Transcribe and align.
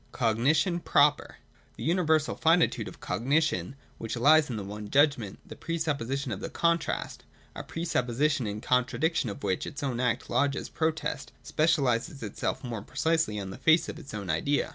(a) 0.01 0.17
Cognition 0.17 0.79
proper. 0.79 1.37
226.J 1.77 1.77
The 1.77 1.83
universal 1.83 2.35
finitude 2.35 2.87
of 2.87 2.99
Cognition, 2.99 3.75
which 3.99 4.17
lies 4.17 4.49
in 4.49 4.57
the 4.57 4.63
one 4.63 4.89
judgment, 4.89 5.37
the 5.45 5.55
pre 5.55 5.77
supposition 5.77 6.31
of 6.31 6.39
the 6.39 6.49
contrast(§ 6.49 7.19
224),— 7.53 7.61
a 7.61 7.67
pre 7.67 7.85
supposition 7.85 8.47
in 8.47 8.61
contradiction 8.61 9.29
of 9.29 9.43
which 9.43 9.67
its 9.67 9.83
own 9.83 9.99
act 9.99 10.27
lodges 10.27 10.69
protest, 10.69 11.33
specialises 11.43 12.23
itself 12.23 12.63
more 12.63 12.81
precisely 12.81 13.39
on 13.39 13.51
the 13.51 13.59
face 13.59 13.87
of 13.87 13.99
its 13.99 14.15
own 14.15 14.31
idea. 14.31 14.69